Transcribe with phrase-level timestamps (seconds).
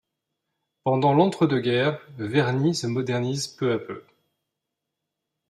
[0.83, 4.03] Pendant l’entre-deux-guerres, Verny se modernise peu à peu.